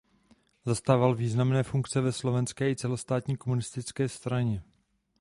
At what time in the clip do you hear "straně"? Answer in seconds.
4.09-4.63